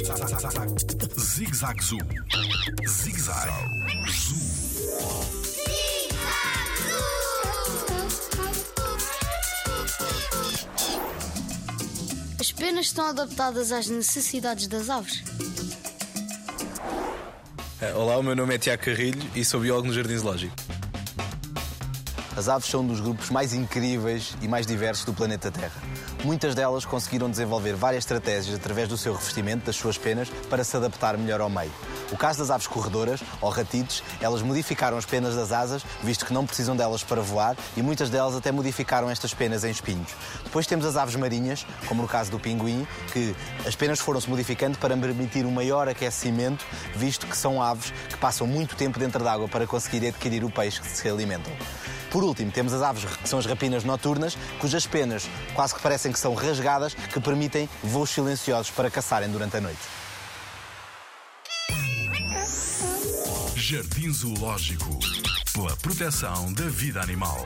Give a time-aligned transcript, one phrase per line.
[0.00, 1.98] Zig Zag Zoo.
[2.88, 3.50] Zig Zag
[4.08, 4.36] Zoo.
[12.40, 15.22] As penas estão adaptadas às necessidades das aves.
[17.82, 20.79] Eh, Olá, o meu nome é Tiago Carrilho e sou biólogo no Jardim Zoológico.
[22.40, 25.78] As aves são um dos grupos mais incríveis e mais diversos do planeta Terra.
[26.24, 30.74] Muitas delas conseguiram desenvolver várias estratégias através do seu revestimento, das suas penas, para se
[30.74, 31.70] adaptar melhor ao meio.
[32.10, 36.32] O caso das aves corredoras, ou ratites, elas modificaram as penas das asas, visto que
[36.32, 40.08] não precisam delas para voar, e muitas delas até modificaram estas penas em espinhos.
[40.42, 43.36] Depois temos as aves marinhas, como no caso do pinguim, que
[43.66, 46.64] as penas foram-se modificando para permitir um maior aquecimento,
[46.96, 50.80] visto que são aves que passam muito tempo dentro d'água para conseguir adquirir o peixe
[50.80, 51.52] que se alimentam.
[52.10, 56.12] Por último, temos as aves que são as rapinas noturnas, cujas penas quase que parecem
[56.12, 59.78] que são rasgadas, que permitem voos silenciosos para caçarem durante a noite.
[63.54, 64.98] Jardim Zoológico.
[65.52, 67.44] Pela proteção da vida animal.